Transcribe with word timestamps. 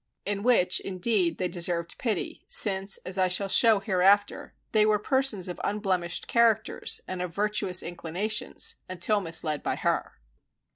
In 0.25 0.41
which, 0.41 0.79
indeed, 0.79 1.37
they 1.37 1.47
deserved 1.47 1.99
pity, 1.99 2.43
since, 2.49 2.97
as 3.05 3.19
I 3.19 3.27
shall 3.27 3.47
show 3.47 3.79
hereafter, 3.79 4.55
they 4.71 4.83
were 4.83 4.97
persons 4.97 5.47
of 5.47 5.61
unblemished 5.63 6.27
characters, 6.27 7.01
and 7.07 7.21
of 7.21 7.35
virtuous 7.35 7.83
inclinations, 7.83 8.77
until 8.89 9.21
misled 9.21 9.61
by 9.61 9.75
her. 9.75 10.13